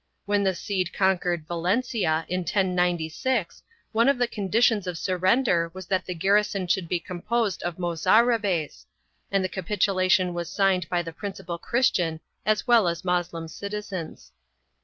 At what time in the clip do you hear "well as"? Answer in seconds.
12.65-13.05